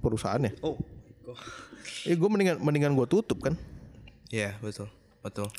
[0.06, 0.62] perusahaannya.
[0.62, 0.78] Oh.
[2.06, 3.58] Ya gue mendingan mendingan gue tutup kan.
[4.30, 4.86] Iya betul
[5.26, 5.50] betul.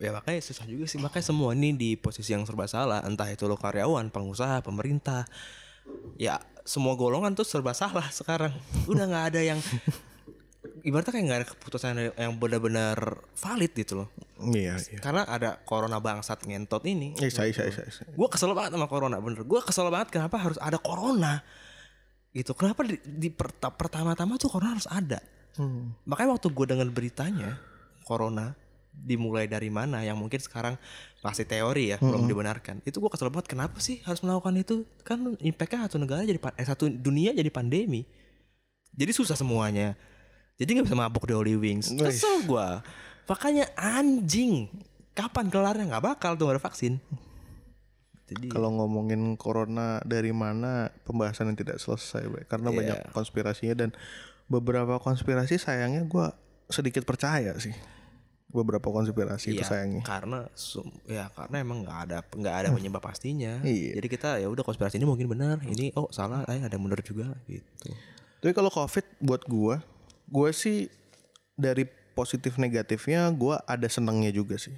[0.00, 3.44] Ya makanya susah juga sih makanya semua ini di posisi yang serba salah entah itu
[3.44, 5.28] lo karyawan, pengusaha, pemerintah.
[6.16, 8.56] Ya semua golongan tuh serba salah sekarang.
[8.88, 9.60] Udah nggak ada yang
[10.86, 14.08] ibaratnya kayak nggak ada keputusan yang benar-benar valid gitu loh.
[14.38, 14.98] Iya, iya.
[15.02, 17.18] Karena ada corona bangsat ngentot ini.
[17.18, 18.14] Eh, saya, saya, saya, saya.
[18.14, 19.42] Gue kesel banget sama corona bener.
[19.42, 21.42] Gue kesel banget kenapa harus ada corona.
[22.30, 22.54] Gitu.
[22.54, 25.18] Kenapa di, di perta- pertama-tama tuh corona harus ada.
[26.06, 27.56] Makanya waktu gue dengar beritanya
[28.04, 28.52] corona
[28.92, 30.76] dimulai dari mana yang mungkin sekarang
[31.20, 32.84] masih teori ya belum dibenarkan.
[32.84, 34.84] Itu gue kesel banget kenapa sih harus melakukan itu?
[35.02, 38.04] Kan impactnya satu negara jadi eh, satu dunia jadi pandemi.
[38.92, 39.96] Jadi susah semuanya.
[40.56, 41.92] Jadi nggak bisa mabuk di Holy Wings.
[41.92, 42.80] Kesel gua.
[43.28, 44.72] Makanya anjing.
[45.12, 47.00] Kapan kelarnya nggak bakal tuh ada vaksin.
[48.26, 52.42] Jadi Kalau ngomongin corona dari mana pembahasan yang tidak selesai, Bre.
[52.50, 52.76] karena Iya.
[52.82, 53.90] banyak konspirasinya dan
[54.50, 56.34] beberapa konspirasi sayangnya gua
[56.66, 57.70] sedikit percaya sih.
[58.50, 60.02] Beberapa konspirasi itu Iya, sayangnya.
[60.02, 60.48] karena
[61.06, 63.62] ya karena emang nggak ada nggak ada penyebab pastinya.
[63.66, 63.94] Iya.
[64.02, 67.30] Jadi kita ya udah konspirasi ini mungkin benar, ini oh salah, eh ada benar juga
[67.46, 67.94] gitu.
[68.42, 69.86] Tapi kalau COVID buat gua,
[70.26, 70.90] gua sih
[71.54, 74.74] dari positif negatifnya gua ada senangnya juga sih.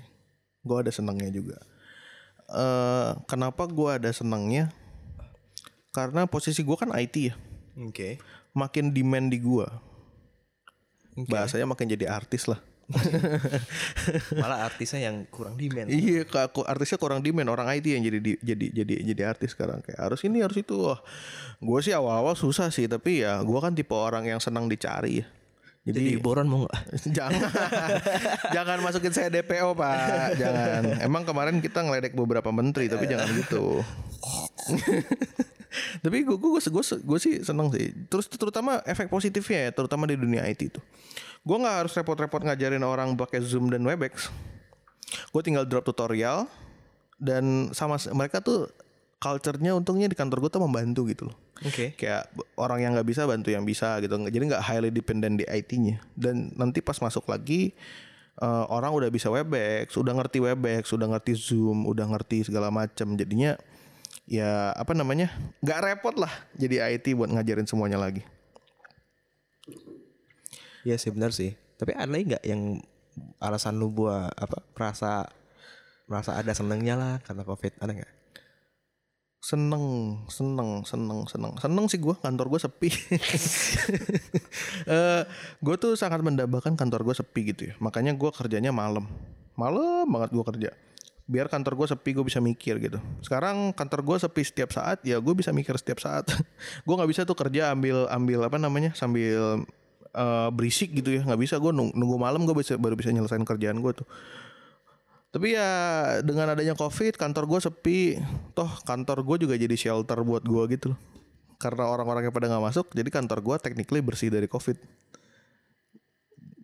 [0.63, 1.59] Gua ada senangnya juga.
[2.49, 4.73] eh kenapa gua ada senangnya?
[5.93, 7.35] Karena posisi gua kan IT ya.
[7.85, 8.17] Oke.
[8.57, 9.69] Makin demand di gua.
[11.29, 12.63] Bahasanya makin jadi artis lah.
[14.41, 15.93] Malah artisnya yang kurang demand.
[15.93, 19.53] Iya, kak, aku artisnya kurang demand orang IT yang jadi di- jadi jadi jadi artis
[19.53, 20.73] sekarang kayak harus ini harus itu.
[20.73, 20.97] Wah,
[21.61, 25.27] gue sih awal-awal susah sih, tapi ya gue kan tipe orang yang senang dicari ya.
[25.89, 26.79] Jadi Jadi boron mau nggak?
[27.17, 27.49] jangan
[28.53, 31.01] jangan masukin saya DPO pak, jangan.
[31.01, 33.81] Emang kemarin kita ngeledek beberapa menteri, tapi jangan gitu.
[36.05, 37.89] tapi gue gue gue gue sih seneng sih.
[38.13, 40.81] Terus terutama efek positifnya ya, terutama di dunia IT itu.
[41.41, 44.29] Gue nggak harus repot-repot ngajarin orang pakai Zoom dan Webex.
[45.33, 46.45] Gue tinggal drop tutorial
[47.17, 48.69] dan sama mereka tuh
[49.19, 51.37] culture-nya untungnya di kantor gue tuh membantu gitu loh.
[51.67, 51.99] Oke.
[51.99, 54.15] Kayak b- orang yang nggak bisa bantu yang bisa gitu.
[54.15, 55.99] Jadi nggak highly dependent di IT-nya.
[56.15, 57.75] Dan nanti pas masuk lagi
[58.39, 63.19] eh, orang udah bisa Webex, udah ngerti Webex, udah ngerti Zoom, udah ngerti segala macam.
[63.19, 63.59] Jadinya
[64.29, 65.33] ya apa namanya
[65.65, 68.23] nggak repot lah jadi IT buat ngajarin semuanya lagi.
[70.87, 71.59] Iya sih benar sih.
[71.75, 72.79] Tapi ada lagi nggak yang
[73.43, 75.27] alasan lu buat apa merasa
[76.07, 78.13] merasa ada senengnya lah karena covid ada nggak?
[79.39, 82.91] Seneng, seneng, seneng, seneng, seneng sih gue kantor gue sepi.
[84.91, 85.23] eh
[85.63, 87.75] gue tuh sangat mendambakan kantor gue sepi gitu ya.
[87.79, 89.07] Makanya gue kerjanya malam,
[89.55, 90.71] malam banget gue kerja.
[91.31, 92.99] Biar kantor gue sepi, gue bisa mikir gitu.
[93.23, 96.27] Sekarang kantor gue sepi setiap saat, ya gue bisa mikir setiap saat.
[96.87, 99.63] gue nggak bisa tuh kerja ambil ambil apa namanya sambil
[100.19, 101.23] eh, berisik gitu ya.
[101.23, 104.07] Nggak bisa gue nunggu, nunggu malam gue bisa baru bisa nyelesain kerjaan gue tuh.
[105.39, 105.71] Tapi ya
[106.27, 108.19] dengan adanya covid kantor gue sepi.
[108.59, 110.99] Toh kantor gue juga jadi shelter buat gue gitu loh.
[111.63, 114.75] Karena orang-orang yang pada nggak masuk Jadi kantor gue technically bersih dari covid.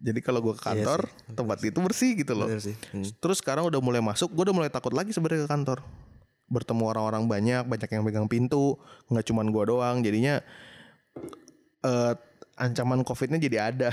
[0.02, 1.06] Jadi kalau gue ke kantor
[1.38, 2.50] Tempat itu bersih gitu loh.
[2.58, 2.74] Sih.
[2.90, 3.06] Hmm.
[3.22, 5.78] Terus sekarang udah mulai masuk Gue udah mulai takut lagi sebenarnya ke kantor.
[6.50, 8.74] Bertemu orang-orang banyak Banyak yang pegang pintu.
[9.06, 10.42] Nggak cuman gue doang Jadinya
[11.87, 12.12] eh
[12.55, 13.90] Ancaman covidnya jadi ada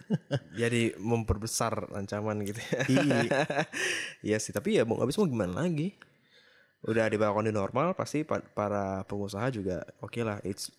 [0.60, 2.80] Jadi memperbesar ancaman gitu ya.
[2.88, 3.20] Iya.
[4.26, 5.96] Iya sih, tapi ya mau bisa mau gimana lagi?
[6.84, 10.40] Udah di kondisi normal, pasti pa- para pengusaha juga oke lah.
[10.44, 10.72] It's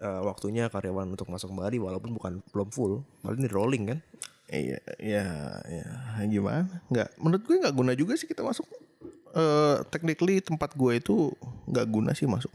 [0.00, 3.04] uh, waktunya karyawan untuk masuk kembali walaupun bukan belum full.
[3.24, 3.98] Paling ini rolling kan?
[4.52, 5.24] Iya, ya,
[5.64, 5.86] ya,
[6.28, 6.68] gimana?
[6.92, 8.68] Nggak, menurut gue nggak guna juga sih kita masuk.
[9.32, 11.32] Eh, technically tempat gue itu
[11.64, 12.52] nggak guna sih masuk.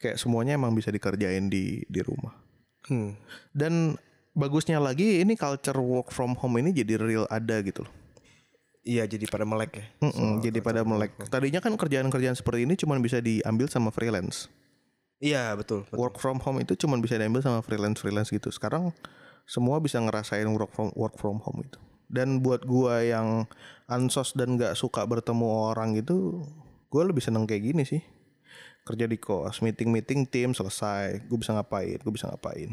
[0.00, 2.32] Kayak semuanya emang bisa dikerjain di di rumah.
[2.86, 3.18] Hmm.
[3.50, 3.98] Dan
[4.38, 7.92] bagusnya lagi ini culture work from home ini jadi real ada gitu loh.
[8.88, 9.86] Iya, jadi pada melek ya.
[10.00, 11.12] Mm-mm, jadi pada melek.
[11.28, 14.48] Tadinya kan kerjaan-kerjaan seperti ini cuma bisa diambil sama freelance.
[15.20, 15.84] Iya, betul.
[15.84, 15.98] betul.
[15.98, 18.48] Work from home itu cuma bisa diambil sama freelance-freelance gitu.
[18.48, 18.94] Sekarang
[19.44, 21.76] semua bisa ngerasain work from work from home itu.
[22.08, 23.44] Dan buat gua yang
[23.90, 26.40] ansos dan nggak suka bertemu orang gitu,
[26.88, 28.00] gua lebih seneng kayak gini sih.
[28.88, 32.72] Kerja di kos, meeting-meeting tim selesai, gue bisa ngapain, gue bisa ngapain.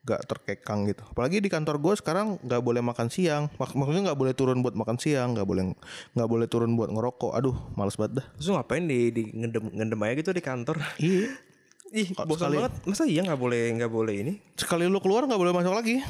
[0.00, 1.00] Gak terkekang gitu.
[1.08, 3.48] Apalagi di kantor gue sekarang nggak boleh makan siang.
[3.56, 5.72] Mak- maksudnya nggak boleh turun buat makan siang, nggak boleh
[6.12, 7.32] nggak boleh turun buat ngerokok.
[7.32, 8.26] Aduh, males banget dah.
[8.36, 10.76] Terus ngapain di, di ngendem, ngendem aja gitu di kantor?
[11.00, 11.32] Iya.
[12.00, 12.72] Ih, bosan sekali- banget.
[12.84, 14.32] Masa iya nggak boleh nggak boleh ini?
[14.56, 16.00] Sekali lu keluar nggak boleh masuk lagi.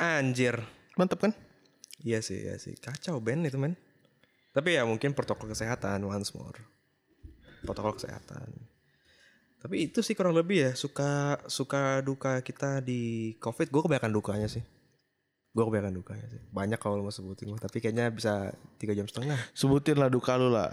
[0.00, 0.60] Anjir.
[0.96, 1.32] Mantep kan?
[2.00, 2.72] Iya sih, iya sih.
[2.76, 3.76] Kacau Ben itu men.
[4.56, 6.79] Tapi ya mungkin protokol kesehatan once more.
[7.64, 8.48] Protokol kesehatan.
[9.60, 13.68] Tapi itu sih kurang lebih ya suka suka duka kita di covid.
[13.68, 14.64] Gue kebanyakan dukanya sih.
[15.52, 16.40] Gue kebanyakan dukanya sih.
[16.48, 17.52] Banyak kalau mau sebutin.
[17.60, 19.36] Tapi kayaknya bisa tiga jam setengah.
[19.52, 20.72] Sebutin lah duka lu lah.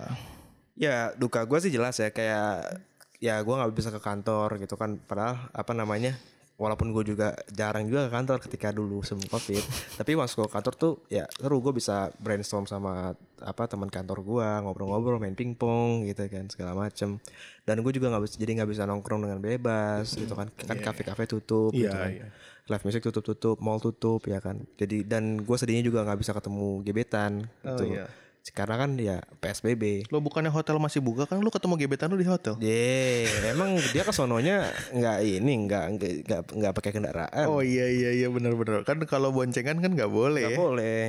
[0.79, 2.79] Ya duka gue sih jelas ya kayak
[3.19, 4.95] ya gue nggak bisa ke kantor gitu kan.
[5.03, 6.15] Padahal apa namanya
[6.57, 9.61] walaupun gue juga jarang juga ke kantor ketika dulu sebelum covid.
[9.93, 14.47] tapi masuk ke kantor tuh ya seru gue bisa brainstorm sama apa teman kantor gue
[14.65, 17.21] ngobrol-ngobrol main pingpong gitu kan segala macem.
[17.61, 20.49] Dan gue juga nggak bisa jadi nggak bisa nongkrong dengan bebas gitu kan.
[20.57, 22.09] Kan kafe-kafe tutup gitu Iya, kan.
[22.09, 22.27] iya.
[22.67, 24.59] Live music tutup-tutup, mall tutup ya kan.
[24.75, 27.85] Jadi dan gue sedihnya juga nggak bisa ketemu gebetan gitu.
[27.85, 28.09] iya.
[28.51, 30.07] Karena kan ya PSBB.
[30.11, 31.39] Lo bukannya hotel masih buka kan?
[31.39, 32.55] Lu ketemu gebetan lu di hotel.
[32.61, 35.85] Ye, emang dia ke sononya nggak ini nggak
[36.27, 37.45] nggak nggak pakai kendaraan.
[37.49, 38.83] Oh iya iya iya benar-benar.
[38.87, 40.47] Kan kalau boncengan kan nggak boleh.
[40.47, 40.59] Nggak ya.
[40.59, 41.03] boleh.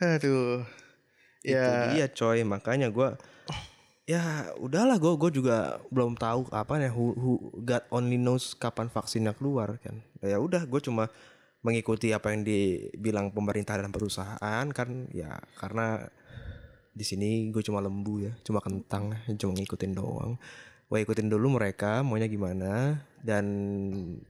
[0.00, 0.62] Aduh.
[1.42, 1.90] Itu Ya.
[1.90, 3.18] dia coy, makanya gua
[4.02, 7.32] ya udahlah gue gue juga belum tahu apa ya who, who
[7.62, 10.02] God only knows kapan vaksinnya keluar kan.
[10.22, 11.10] Ya udah gue cuma
[11.62, 16.10] mengikuti apa yang dibilang pemerintah dan perusahaan kan ya karena
[16.92, 20.36] di sini gue cuma lembu ya, cuma kentang, cuma ngikutin doang.
[20.92, 23.44] Gue ikutin dulu mereka maunya gimana dan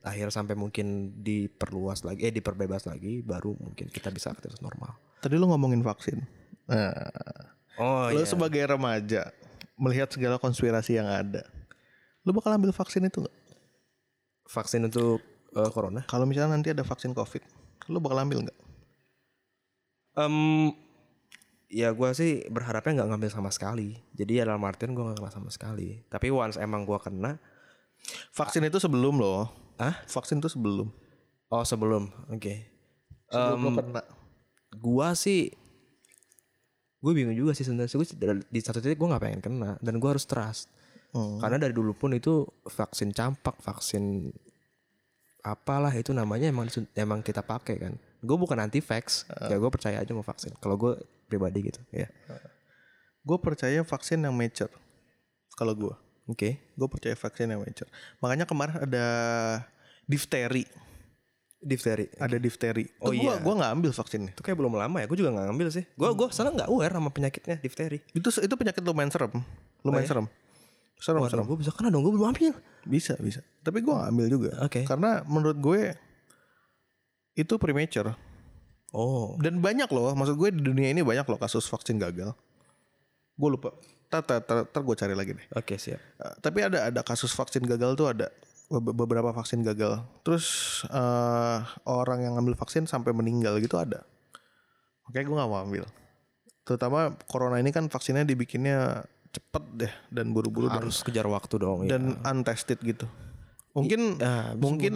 [0.07, 4.95] akhir sampai mungkin diperluas lagi, eh diperbebas lagi, baru mungkin kita bisa aktivitas normal.
[5.19, 6.23] Tadi lu ngomongin vaksin.
[6.71, 6.95] Nah,
[7.81, 8.29] Oh lu iya.
[8.29, 9.33] sebagai remaja
[9.75, 11.43] melihat segala konspirasi yang ada.
[12.23, 13.37] Lu bakal ambil vaksin itu nggak?
[14.53, 15.25] vaksin untuk
[15.57, 16.05] eh, corona?
[16.05, 17.43] Kalau misalnya nanti ada vaksin COVID,
[17.89, 18.59] lu bakal ambil nggak?
[20.21, 20.69] Em,
[21.73, 23.97] ya gue sih berharapnya nggak ngambil sama sekali.
[24.13, 26.05] Jadi ya dalam artian gue nggak kena sama sekali.
[26.13, 27.41] Tapi once emang gue kena,
[28.35, 29.49] Vaksin itu sebelum loh.
[29.79, 29.95] ah?
[30.07, 30.91] Vaksin itu sebelum.
[31.53, 32.55] Oh sebelum, oke.
[33.29, 34.03] Sebelum lu kena.
[34.73, 35.53] Gua sih,
[37.05, 37.93] gue bingung juga sih sebenarnya.
[37.93, 38.09] Gue
[38.49, 40.73] di satu titik gue nggak pengen kena dan gue harus trust.
[41.13, 41.37] Hmm.
[41.37, 44.33] Karena dari dulu pun itu vaksin campak, vaksin
[45.45, 47.95] apalah itu namanya emang emang kita pakai kan.
[48.23, 50.55] Gue bukan anti vax, ya gue percaya aja mau vaksin.
[50.63, 50.95] Kalau gue
[51.27, 52.07] pribadi gitu, ya.
[53.27, 54.71] Gue percaya vaksin yang mature.
[55.59, 55.95] Kalau gue,
[56.31, 56.63] Oke.
[56.63, 57.91] gue percaya vaksin yang mature.
[58.23, 59.07] Makanya kemarin ada
[60.07, 60.67] difteri,
[61.63, 62.11] Difteri.
[62.19, 62.91] ada difteri.
[62.99, 63.43] Oh Tuh gua iya.
[63.43, 64.35] gua nggak ambil vaksinnya.
[64.35, 65.07] Itu kayak belum lama ya.
[65.07, 65.87] Gue juga nggak ngambil sih.
[65.95, 68.03] Gue gue salah nggak aware sama penyakitnya difteri.
[68.11, 69.31] Itu itu penyakit lumayan serem,
[69.87, 70.27] lumayan serem.
[70.99, 71.47] Serem, serem.
[71.47, 72.03] Gue bisa kena dong.
[72.03, 72.59] Gue belum ambil.
[72.83, 73.47] Bisa, bisa.
[73.63, 74.51] Tapi gua nggak ambil juga.
[74.67, 74.83] Oke.
[74.83, 75.95] Karena menurut gue
[77.33, 78.13] itu premature.
[78.93, 79.41] Oh.
[79.41, 82.37] Dan banyak loh, maksud gue di dunia ini banyak loh kasus vaksin gagal.
[83.37, 83.73] Gue lupa.
[84.13, 85.47] Tar, tar, tar gue cari lagi deh.
[85.57, 85.97] Oke siap.
[86.21, 88.29] Uh, tapi ada ada kasus vaksin gagal tuh ada
[88.69, 90.01] Be- beberapa vaksin gagal.
[90.25, 90.45] Terus
[90.89, 94.01] eh, orang yang ngambil vaksin sampai meninggal gitu ada.
[95.05, 95.85] Oke, gue nggak mau ambil.
[96.65, 101.85] Terutama corona ini kan vaksinnya dibikinnya cepet deh dan buru-buru dan, Harus kejar waktu dong.
[101.85, 101.97] ya.
[101.97, 103.05] dan untested gitu.
[103.73, 104.93] Mungkin abis mungkin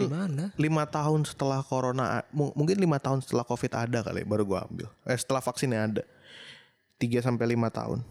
[0.53, 4.85] lima tahun setelah corona mu- mungkin lima tahun setelah covid ada kali baru gua ambil.
[5.09, 6.03] Eh setelah vaksinnya ada.
[7.01, 8.01] 3 sampai lima tahun.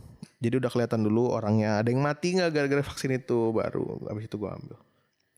[0.43, 4.37] Jadi udah kelihatan dulu orangnya ada yang mati nggak gara-gara vaksin itu baru habis itu
[4.39, 4.79] gua ambil.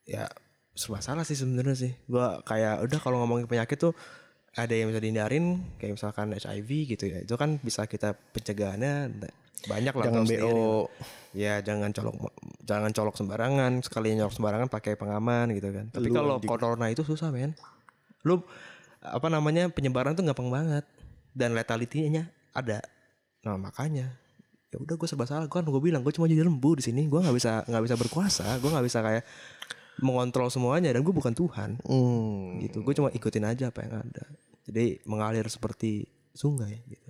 [0.08, 0.28] Ya
[0.72, 1.92] serba salah sih sebenarnya sih.
[2.06, 3.92] Gue kayak udah kalau ngomongin penyakit tuh
[4.56, 7.18] ada yang bisa dihindarin kayak misalkan HIV gitu ya.
[7.20, 9.10] Itu kan bisa kita pencegahannya
[9.66, 10.04] banyak lah.
[10.04, 10.44] jangan tahu sendiri.
[10.44, 10.86] bo
[11.36, 12.32] Ya jangan colok
[12.64, 15.92] jangan colok sembarangan, sekali nyolok sembarangan pakai pengaman gitu kan.
[15.92, 17.52] Tapi kalau corona itu susah men.
[18.24, 18.40] Lu
[19.04, 20.84] apa namanya penyebaran tuh gampang banget
[21.36, 22.80] dan letalitinya ada.
[23.44, 24.18] Nah makanya
[24.68, 27.16] ya udah gue serba salah kan gue bilang gue cuma jadi lembu di sini gue
[27.16, 29.24] nggak bisa nggak bisa berkuasa gue nggak bisa kayak
[30.04, 32.68] mengontrol semuanya dan gue bukan Tuhan hmm.
[32.68, 34.24] gitu gue cuma ikutin aja apa yang ada
[34.68, 36.04] jadi mengalir seperti
[36.36, 37.08] sungai gitu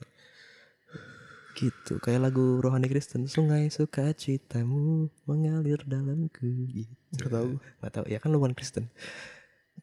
[1.59, 3.27] gitu kayak lagu rohani Kristen.
[3.27, 6.47] Sungai sukacitamu mengalir dalamku.
[6.71, 6.95] Gitu.
[7.19, 7.51] Nggak tahu.
[7.59, 8.05] Nggak tahu.
[8.07, 8.87] Ya kan lu bukan Kristen.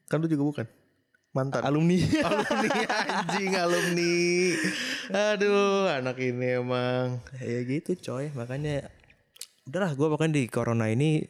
[0.08, 0.66] Kan lu juga bukan?
[1.36, 1.60] Mantan.
[1.68, 2.00] Alumni.
[2.28, 4.16] Alumni anjing alumni.
[5.12, 7.20] Aduh anak ini emang.
[7.44, 8.32] Ya gitu coy.
[8.32, 8.88] Makanya
[9.68, 11.20] udahlah gue pokoknya di corona ini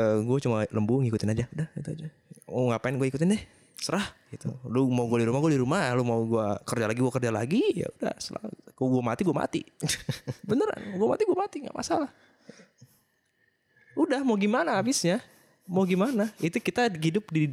[0.00, 1.44] gue cuma lembu ngikutin aja.
[1.52, 2.08] Udah itu aja.
[2.48, 3.44] Oh ngapain gue ikutin deh
[3.82, 4.54] serah gitu.
[4.70, 5.90] Lu mau gue di rumah gue di rumah.
[5.98, 8.42] Lu mau gue kerja lagi gue kerja lagi ya udah serah.
[8.78, 9.60] Gue mati gue mati.
[10.48, 12.10] Beneran gue mati gue mati nggak masalah.
[13.98, 15.20] Udah mau gimana habisnya?
[15.66, 16.30] Mau gimana?
[16.40, 17.52] Itu kita hidup di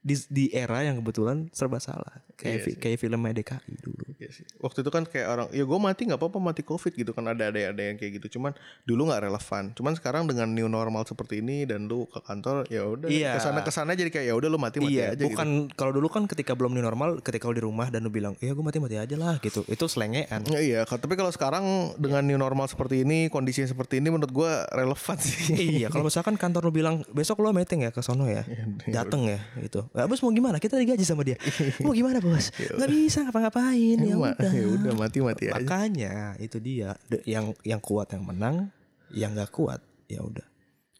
[0.00, 4.44] di, di era yang kebetulan serba salah kayak fi- kayak film DKI dulu Iya sih.
[4.58, 7.48] Waktu itu kan kayak orang, ya gue mati nggak apa-apa mati covid gitu kan ada
[7.48, 8.36] ada ada yang kayak gitu.
[8.36, 9.72] Cuman dulu nggak relevan.
[9.72, 13.32] Cuman sekarang dengan new normal seperti ini dan lu ke kantor ya udah Iya.
[13.32, 15.32] ke sana ke sana jadi kayak ya udah lu mati mati iya, aja gitu.
[15.32, 18.36] bukan kalau dulu kan ketika belum new normal, ketika lu di rumah dan lu bilang,
[18.38, 19.64] "Iya, gue mati-mati aja lah." gitu.
[19.64, 20.44] Itu selengean.
[20.46, 21.64] Ya, iya, ka- tapi kalau sekarang
[21.96, 25.80] dengan new normal seperti ini, kondisinya seperti ini menurut gue relevan sih.
[25.80, 28.44] iya, kalau misalkan kantor lu bilang, "Besok lu meeting ya ke sono ya."
[28.86, 29.88] Dateng ya gitu.
[29.90, 30.56] Ya, bos mau gimana?
[30.56, 31.40] Kita digaji sama dia.
[31.80, 32.46] mau gimana, Bos?
[32.54, 33.98] Nggak bisa ngapa-ngapain.
[33.98, 34.50] Ya Ma- udah.
[34.54, 35.58] ya udah mati mati aja.
[35.58, 36.94] Makanya itu dia
[37.26, 38.70] yang yang kuat yang menang,
[39.10, 40.46] yang nggak kuat ya udah.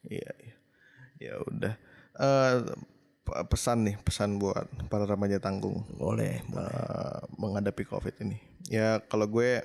[0.03, 0.55] Iya, iya.
[1.21, 1.73] Ya udah.
[2.11, 2.55] Eh,
[3.21, 6.41] pe- pesan nih, pesan buat para remaja tanggung Boleh.
[6.41, 8.37] eh, menghadapi covid ini.
[8.67, 9.61] Ya kalau gue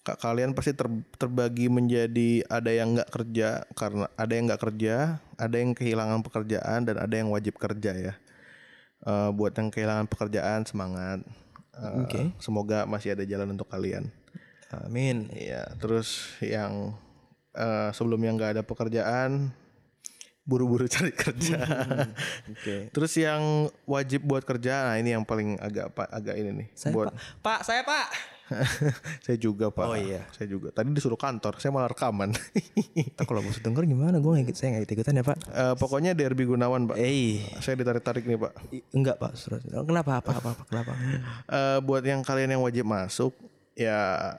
[0.00, 4.94] ka- kalian pasti ter- terbagi menjadi ada yang nggak kerja karena ada yang nggak kerja,
[5.34, 8.14] ada yang kehilangan pekerjaan dan ada yang wajib kerja ya.
[9.06, 11.22] Eh, buat yang kehilangan pekerjaan semangat.
[11.78, 12.20] Eh, Oke.
[12.42, 14.10] Semoga masih ada jalan untuk kalian.
[14.74, 15.30] Amin.
[15.30, 16.98] Iya, terus yang
[17.54, 19.54] eh, sebelumnya nggak ada pekerjaan,
[20.46, 21.58] buru-buru cari kerja.
[22.46, 22.88] Oke.
[22.88, 23.42] Terus yang
[23.82, 26.66] wajib buat kerja, nah ini yang paling agak pa- agak ini nih.
[26.72, 27.18] Saya buat Pak.
[27.42, 28.06] Pak, saya Pak.
[29.26, 29.82] saya juga pak.
[29.82, 30.22] Oh, iya.
[30.30, 30.70] Saya juga.
[30.70, 32.30] Tadi disuruh kantor, saya malah rekaman.
[32.30, 34.22] Ntar kalau bos denger gimana?
[34.22, 35.38] Gue nggak saya nggak ikut ikutan ya Pak.
[35.50, 36.94] Eh, pokoknya Derby Gunawan pak.
[36.94, 38.54] Eh, Saya ditarik-tarik nih pak.
[38.70, 39.34] i- enggak Pak.
[39.34, 40.22] Surat- Kenapa?
[40.22, 40.30] Apa?
[40.38, 40.50] Apa?
[40.54, 40.92] apa kenapa?
[41.50, 43.34] Eh, buat yang kalian yang wajib masuk,
[43.74, 44.38] ya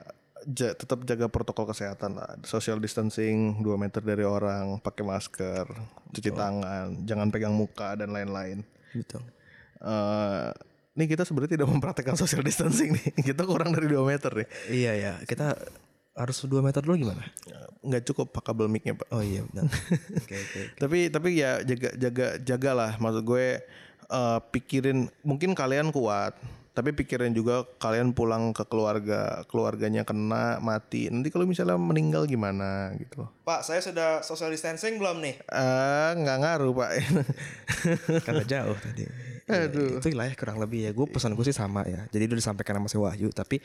[0.50, 2.40] ja- tetap jaga protokol kesehatan lah.
[2.42, 5.66] Social distancing 2 meter dari orang, pakai masker,
[6.10, 8.64] cuci tangan, jangan pegang muka dan lain-lain.
[8.92, 9.22] Betul.
[9.78, 10.50] eh
[10.98, 13.14] ini kita sebenarnya tidak mempraktekkan social distancing nih.
[13.30, 14.48] Kita kurang dari 2 meter nih.
[14.68, 15.14] Iya ya.
[15.22, 15.54] Kita
[16.18, 17.22] harus 2 meter dulu gimana?
[17.46, 19.06] Eh, Nggak cukup pak kabel mic-nya pak.
[19.14, 19.70] Oh iya benar.
[20.18, 20.62] Oke oke.
[20.82, 22.92] Tapi tapi ya jaga jaga jagalah.
[22.98, 23.62] Maksud gue
[24.10, 26.34] eh, pikirin mungkin kalian kuat.
[26.78, 31.10] Tapi pikirin juga kalian pulang ke keluarga, keluarganya kena mati.
[31.10, 33.34] Nanti kalau misalnya meninggal gimana gitu loh.
[33.42, 35.42] Pak, saya sudah social distancing belum nih?
[35.50, 36.90] Eh nggak ngaruh pak.
[38.30, 39.10] Karena jauh tadi.
[39.50, 39.98] Aduh.
[39.98, 40.94] itu lah ya kurang lebih ya.
[40.94, 42.06] Gue pesan gue sih sama ya.
[42.14, 43.34] Jadi udah disampaikan sama si Wahyu.
[43.34, 43.58] Tapi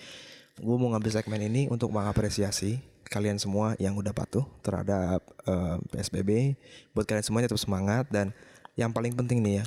[0.57, 2.81] gue mau ngambil segmen ini untuk mengapresiasi
[3.13, 6.57] kalian semua yang udah patuh terhadap eh, PSBB.
[6.97, 8.33] Buat kalian semuanya tetap semangat dan
[8.73, 9.65] yang paling penting nih ya.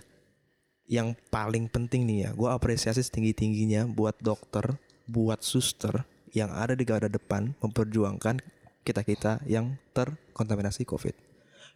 [0.86, 4.78] Yang paling penting nih ya, gue apresiasi setinggi tingginya buat dokter,
[5.10, 8.44] buat suster yang ada di garda depan memperjuangkan
[8.86, 11.16] kita kita yang terkontaminasi COVID.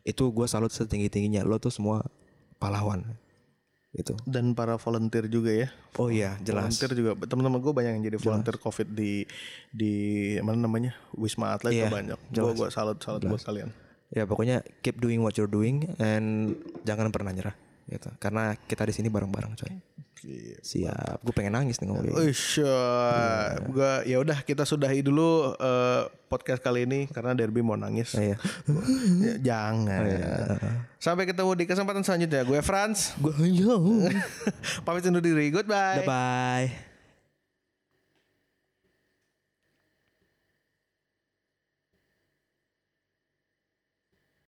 [0.05, 1.41] Itu gue salut setinggi tingginya.
[1.41, 2.05] Lo tuh semua
[2.61, 3.01] pahlawan.
[3.89, 4.13] Gitu.
[4.29, 5.67] Dan para volunteer juga ya.
[5.97, 6.77] Oh iya, jelas.
[6.77, 9.25] Volunteer juga teman-teman gue banyak yang jadi volunteer covid di
[9.73, 9.93] di
[10.45, 12.19] mana namanya wisma atlet Iya, tuh banyak.
[12.29, 12.57] Gue jelas.
[12.61, 13.73] gue salut salut buat kalian.
[14.13, 16.53] Ya pokoknya keep doing what you're doing and
[16.85, 17.57] jangan pernah nyerah
[17.89, 18.09] gitu.
[18.21, 19.73] Karena kita di sini bareng-bareng coy.
[20.59, 21.23] Siap.
[21.23, 22.27] Gue pengen nangis nih ngomong kayak gini.
[22.27, 22.59] Uish,
[23.71, 28.19] gua ya udah kita sudahi dulu eh, podcast kali ini karena Derby mau nangis.
[28.19, 28.35] Iya.
[29.23, 30.01] Ya, jangan.
[30.99, 32.43] Sampai ketemu di kesempatan selanjutnya.
[32.43, 33.15] Gue Franz.
[33.17, 33.31] Gue
[34.83, 35.47] Pamit undur diri.
[35.55, 36.03] Goodbye.
[36.03, 36.88] Bye bye.